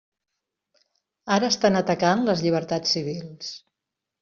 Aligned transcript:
Ara 1.35 1.51
estan 1.53 1.79
atacant 1.83 2.25
les 2.31 2.43
llibertats 2.47 2.97
civils. 2.99 3.55